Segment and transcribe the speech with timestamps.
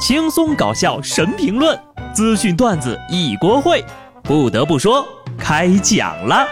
[0.00, 1.78] 轻松搞笑神评论，
[2.14, 3.84] 资讯段子一锅烩。
[4.22, 6.48] 不得不说，开讲了。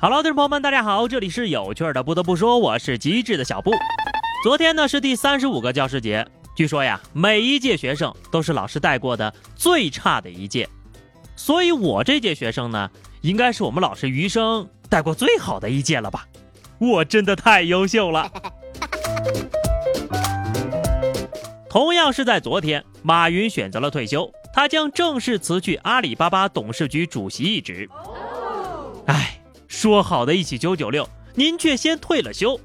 [0.00, 2.04] Hello，听众朋友们，大家好，这里是有趣的。
[2.04, 3.72] 不得不说，我是机智的小布。
[4.44, 6.24] 昨天呢是第三十五个教师节，
[6.58, 10.68] 据说呀，每一届学生都是老师带过的最差的一届，
[11.36, 12.90] 所以我这届学生呢，
[13.20, 16.26] 应该是我们老师余生带过最好的一届了吧？
[16.80, 18.28] 我真的太优秀了。
[21.70, 27.88] 同样是在昨天，马云选择了退休，他将正式辞去阿里巴巴董事局主席一职。
[29.06, 32.58] 哎，说好的一起九九六，您却先退了休。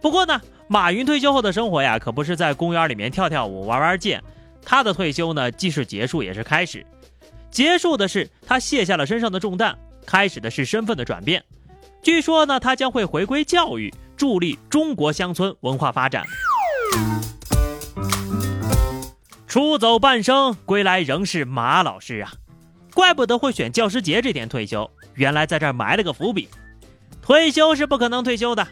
[0.00, 0.40] 不过呢。
[0.68, 4.22] 马云退休后的生活呀，可不是在公园里面跳跳舞、玩玩剑。
[4.64, 6.84] 他的退休呢，既是结束，也是开始。
[7.50, 11.42] 结束的是他卸下了身上的重担，开始的是身份的转变。
[12.02, 16.24] 据说呢，他将会回归教育，助力中国乡村文化发展。
[19.46, 22.32] 出走半生，归来仍是马老师啊！
[22.92, 26.48] 怪不得会选教师节这天退休，原来在这儿埋了个伏笔。
[27.22, 28.66] 退休是不可能退休的。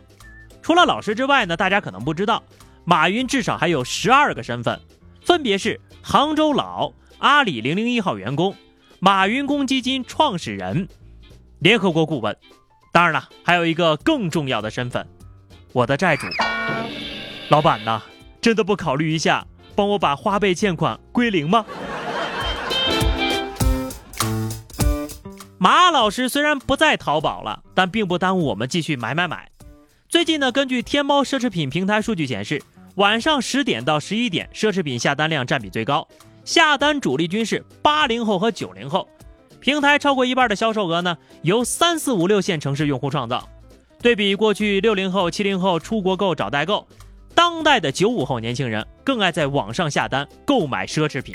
[0.65, 2.43] 除了老师之外呢，大家可能不知道，
[2.87, 4.81] 马云至少还有十二个身份，
[5.21, 8.57] 分别是杭州佬、阿里零零一号员工、
[8.99, 10.89] 马云公积金创始人、
[11.59, 12.35] 联合国顾问，
[12.93, 15.07] 当然了，还有一个更重要的身份，
[15.75, 16.27] 我的债主。
[17.51, 18.01] 老板呐，
[18.41, 21.67] 真的不考虑一下，帮我把花呗欠款归零吗？
[25.61, 29.51] 马老师虽然不在淘宝了，但并不耽误我们继续买买买。
[30.15, 32.63] 最近呢，根据天猫奢侈品平台数据显示，
[32.95, 36.07] 晚上十点到十一点，奢侈品下单量占比最高，
[36.45, 39.09] 下单主力军是八零后和九零后。
[39.59, 43.49] 平台超过一半的销售额呢，由三四五六线城市用户创造。
[44.01, 46.87] 对比过去六零后、七零后出国购找代购，
[47.35, 51.35] 当代的九五后年轻人更爱在网上下单购买奢侈品。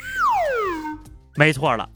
[1.35, 1.89] 没错了，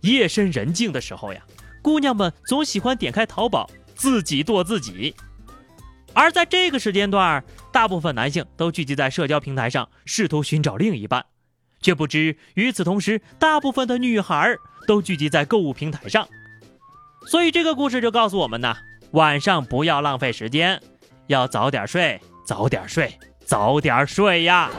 [0.00, 1.42] 夜深人静的时候呀，
[1.82, 5.14] 姑娘们总喜欢点开淘宝自己剁自己。
[6.14, 7.42] 而在这个时间段，
[7.72, 11.24] 大部分男性都聚集在社交平台上，试图寻找另一半，
[11.80, 14.54] 却不知与此同时，大部分的女孩
[14.86, 16.28] 都聚集在购物平台上。
[17.26, 18.76] 所以这个故事就告诉我们呢：
[19.12, 20.80] 晚上不要浪费时间，
[21.28, 24.70] 要早点睡，早点睡，早点睡呀。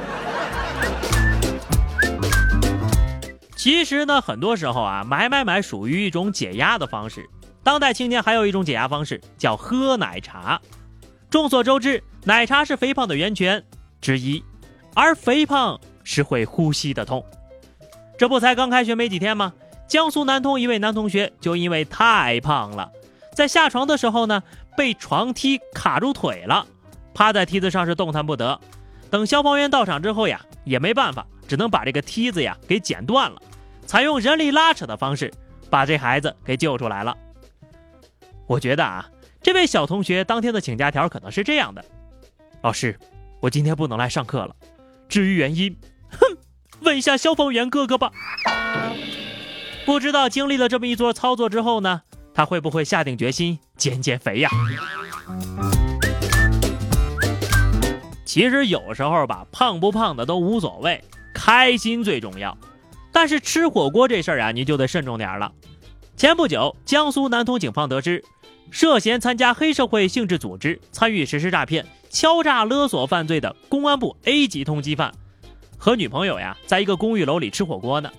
[3.56, 7.26] 其实呢，很多时候啊，买买买属于一种解压的方式。
[7.64, 10.62] 当代青年还有一种解压方式，叫喝奶茶。
[11.34, 13.64] 众所周知，奶茶是肥胖的源泉
[14.00, 14.44] 之一，
[14.94, 17.26] 而肥胖是会呼吸的痛。
[18.20, 19.52] 这不才刚开学没几天吗？
[19.88, 22.92] 江苏南通一位男同学就因为太胖了，
[23.34, 24.44] 在下床的时候呢，
[24.78, 26.68] 被床梯卡住腿了，
[27.16, 28.62] 趴在梯子上是动弹不得。
[29.10, 33.42] 等消防员到场之后呀，也没办法，只能把这个梯子呀给剪断了，
[33.88, 35.34] 采用人力拉扯的方式
[35.72, 37.18] 把这孩子给救出来了。
[38.46, 39.10] 我觉得啊。
[39.44, 41.84] 这位小同学当天的请假条可能是这样的：
[42.62, 42.98] 老师，
[43.42, 44.56] 我今天不能来上课了。
[45.10, 45.76] 至于原因，
[46.12, 46.38] 哼，
[46.80, 48.10] 问一下消防员哥哥吧。
[49.86, 54.50] 不知道经历了这么一桌操作之后呢，他会不会下定决心减减肥呀？
[58.24, 62.58] 其实有时候吧，胖不胖的都无所谓，开心最重要。
[63.12, 65.52] 但是吃火锅这事儿啊，你就得慎重点了。
[66.16, 68.24] 前不久，江苏南通警方得知。
[68.74, 75.14] 涉嫌参加黑社会性质组织、参与实施诈骗、敲诈勒索犯罪的公安部 A 级通缉犯，
[75.78, 78.12] 和女朋友呀，在一个公寓楼里吃火锅呢。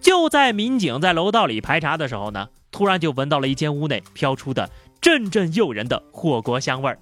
[0.00, 4.68] 就在民警在楼道里排查的时候呢，突然就闻到了一间屋内飘出的
[5.00, 6.98] 阵阵诱人的火锅香味儿，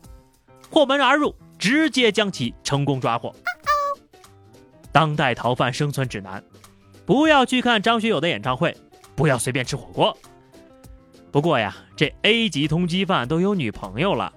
[0.69, 3.35] 破门而入，直接将其成功抓获。
[4.93, 6.45] 当代逃犯生存指南：
[7.07, 8.77] 不要去看张学友的演唱会，
[9.17, 10.15] 不要随便吃火锅。
[11.35, 14.33] 不过呀，这 A 级通缉犯都有女朋友了，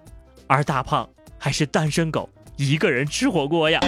[0.47, 1.07] 而大胖
[1.37, 3.79] 还是单身狗，一个人吃火锅呀。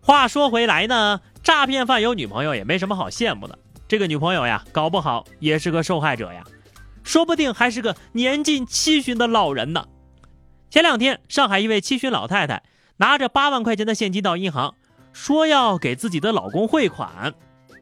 [0.00, 3.56] 话说回来呢，诈骗犯有女朋友也没什么好羡慕的。
[3.86, 6.42] 这个女朋友呀，搞不好也是个受害者呀，
[7.04, 9.86] 说不定还是个年近七旬的老人呢。
[10.68, 12.64] 前两天，上海一位七旬老太太
[12.96, 14.74] 拿着八万块钱的现金到银行，
[15.12, 17.32] 说要给自己的老公汇款，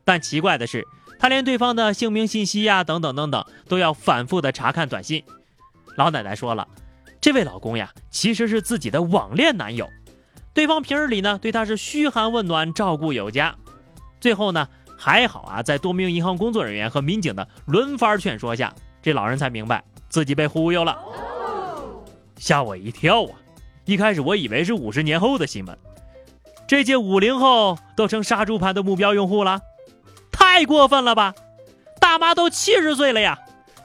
[0.05, 0.87] 但奇怪的是。
[1.19, 5.25] 他连对方的姓名信息呀，等等等等，都要反复的查看短信。
[5.97, 6.69] 老奶奶说了，
[7.21, 9.89] 这位老公呀，其实是自己的网恋男友。
[10.53, 13.57] 对方平日里呢，对她是嘘寒问暖，照顾有加，
[14.21, 20.99] 最后呢，还好啊，在多名银行工作人员和民警的轮番劝说下，这老人才明白自己被忽悠了，
[22.37, 23.31] 吓我一跳啊！
[23.85, 25.77] 一开始我以为是五十年后的新闻，
[26.67, 29.61] 这届五零后都成杀猪盘的目标用户了，
[30.55, 31.35] 太过分了吧！
[32.01, 33.37] 大妈都七十岁了呀，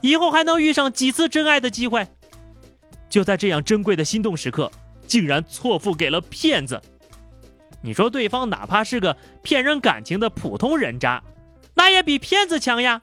[0.02, 2.06] 以后还能遇上几次真爱的机会？
[3.08, 4.70] 就在这样珍贵的心动时刻，
[5.04, 6.80] 竟然错付给了骗子。
[7.82, 11.20] 你说对方哪怕是个骗人感情的普通人渣，
[11.74, 13.00] 那也比骗子强呀！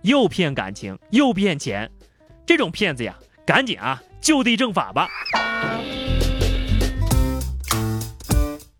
[0.00, 1.90] 又骗感情又骗钱，
[2.46, 3.14] 这种骗子呀，
[3.44, 5.10] 赶紧啊就地正法吧！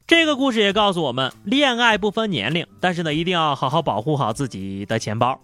[0.09, 5.39] 这个故事也告诉我们，恋爱不分年龄，但是呢，一定要好好保护好自己的钱包。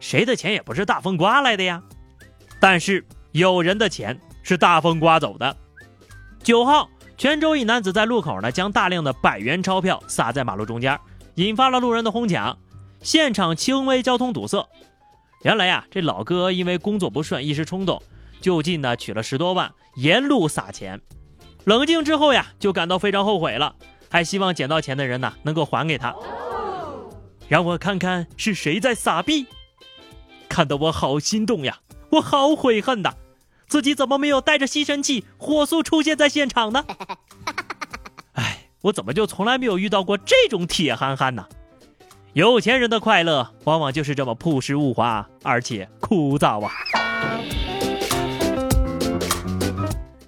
[0.00, 1.82] 谁的钱也不是大风刮来的呀，
[2.58, 4.18] 但是有人的钱。
[4.42, 5.54] 是大风刮走的。
[6.42, 6.88] 九号，
[7.18, 10.98] 泉州一男子在路口呢，将大量的百元钞票撒在马路中间，
[11.34, 12.56] 引发了路人的哄抢，
[13.02, 14.66] 现场轻微交通堵塞。
[15.42, 18.02] 原来呀，这老哥因为工作不顺，一时冲动，
[18.40, 20.98] 就近呢取了十多万，沿路撒钱。
[21.64, 23.76] 冷静之后呀，就感到非常后悔了，
[24.10, 26.14] 还希望捡到钱的人呢能够还给他。
[27.48, 29.46] 让我看看是谁在撒币，
[30.48, 31.78] 看得我好心动呀，
[32.10, 33.14] 我好悔恨呐。
[33.66, 36.84] 自己怎么没有带着吸尘器火速出现在现场呢？
[38.32, 41.46] 哎，我怎么就从来没有遇到过这种铁憨憨呢？
[42.34, 46.72] 有钱人的快乐往往就是这么朴实无华，而且枯燥啊！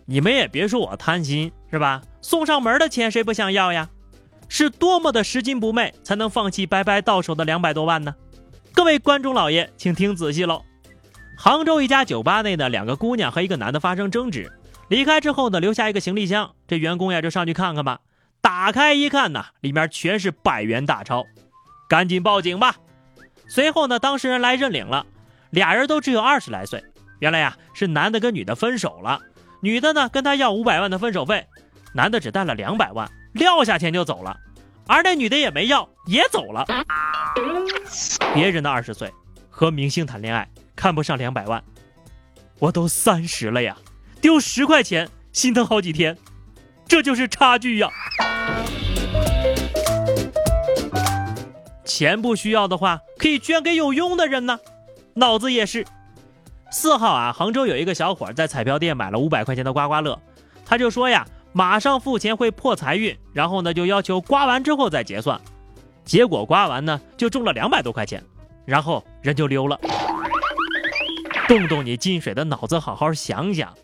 [0.06, 2.03] 你们也别说我贪心是吧？
[2.22, 3.88] 送上门的钱谁不想要呀？
[4.49, 8.14] 是多么的拾金不昧，才能放弃白白到手的两百多万呢？
[8.72, 10.62] 各位观众老爷，请听仔细喽！
[11.37, 14.52] 杭州一家酒吧内的两个姑娘和一个男的发生争执，
[14.88, 16.52] 离开之后呢，留下一个行李箱。
[16.67, 18.00] 这员工呀就上去看看吧。
[18.40, 21.25] 打开一看呢，里面全是百元大钞，
[21.88, 22.76] 赶紧报警吧。
[23.49, 25.06] 随后呢，当事人来认领了，
[25.50, 26.84] 俩人都只有二十来岁。
[27.20, 29.20] 原来呀，是男的跟女的分手了，
[29.62, 31.46] 女的呢跟他要五百万的分手费，
[31.94, 34.37] 男的只带了两百万，撂下钱就走了，
[34.87, 36.64] 而那女的也没要，也走了。
[38.32, 39.12] 别人的二十岁，
[39.48, 40.48] 和明星谈恋爱。
[40.76, 41.62] 看不上两百万，
[42.58, 43.76] 我都三十了呀，
[44.19, 46.16] 丢十块钱心疼好几天，
[46.88, 47.90] 这就是差距呀。
[51.84, 54.58] 钱不需要的话，可以捐给有用的人呢。
[55.14, 55.84] 脑子也是。
[56.72, 60.19] 四号啊，杭州有一个小伙在彩票店买了五百块钱的刮刮乐，
[60.64, 65.41] 他就说呀，马上付钱会破财运，然后呢就要求刮完之后再结算，
[66.05, 68.23] 结果刮完呢就中了两百多块钱，
[68.64, 69.79] 然后人就溜了。
[71.49, 73.75] 动动你进水的脑子，好好想想，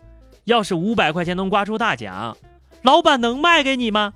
[0.45, 2.37] 要是五百块钱能刮出大奖，
[2.83, 4.13] 老板能卖给你吗？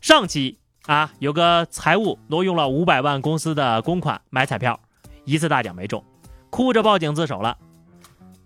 [0.00, 4.80] 上期啊，有个财务挪用了五百万公司的公款买彩票，
[5.26, 6.02] 一次大奖没中，
[6.48, 7.58] 哭着报警自首了。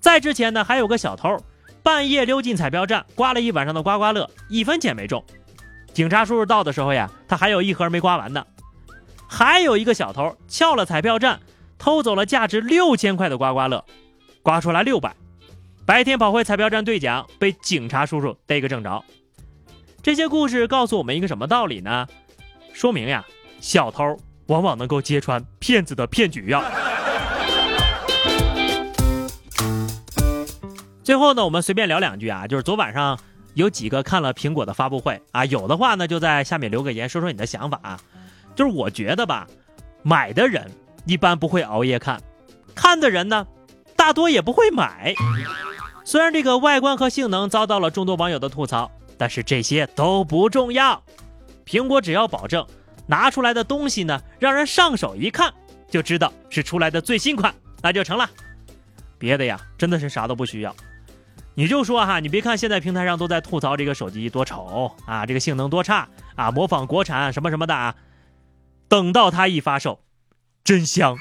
[0.00, 1.38] 在之前呢，还有个小偷
[1.82, 5.24] 半夜溜进彩票站，刮了一晚上的刮刮乐，一分钱没中。
[5.92, 8.46] 警察叔叔到的时候呀，他还有一盒没刮完呢。
[9.28, 11.40] 还有一个小偷撬了彩票站。
[11.78, 13.84] 偷走了价值六千块的刮刮乐，
[14.40, 15.16] 刮出来六百，
[15.84, 19.04] 白天跑回彩票站兑奖，被警察叔叔逮个正着。
[20.00, 22.06] 这些故事告诉我们一个什么道理呢？
[22.72, 23.24] 说明呀，
[23.58, 24.16] 小偷
[24.46, 26.62] 往往能够揭穿骗子的骗局呀。
[31.04, 33.18] 最后呢，我们随便聊两句啊，就是昨晚上
[33.54, 38.00] 有几个看了苹果的发布会啊，有的话呢就在下面留个言，说说你的想法啊。
[38.54, 39.46] 就是我觉得吧，
[40.02, 40.70] 买的人。
[41.04, 42.22] 一般不会熬夜看，
[42.76, 43.44] 看的人呢，
[43.96, 45.12] 大多也不会买。
[46.04, 51.02] 虽然这个外观和性能遭到了众多网友的吐槽，但是这些都不重要。
[51.66, 52.64] 苹果只要保证
[53.04, 55.52] 拿出来的东西呢，让人上手一看
[55.90, 58.30] 就知道是出来的最新款，那就成了。
[59.18, 60.72] 别的呀，真的是啥都不需要。
[61.54, 67.94] 你就说哈，你别看现在平台上都在吐槽这个手机多丑啊，这个性能多差啊，模仿国产什么什么的啊，
[68.88, 70.00] 等到它一发售。
[70.64, 71.16] 真香！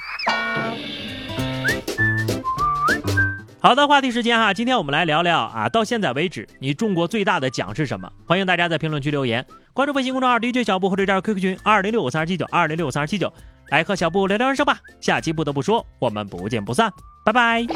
[3.60, 8.08] 好的，话题时间哈，今天我们来聊聊啊，到现在为止你中过最大的奖是什么？
[8.24, 13.32] 欢迎大家在评论区留言，关注微信公众号 DJ 小布或者加入 QQ 群二零六五三二七九二零六五三二七九，
[13.70, 14.78] 来和小布聊聊人生吧。
[15.00, 16.92] 下期不得不说，我们不见不散，
[17.24, 17.66] 拜拜。